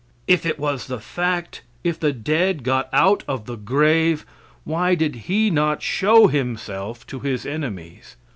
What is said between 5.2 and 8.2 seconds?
He not show himself to his enemies?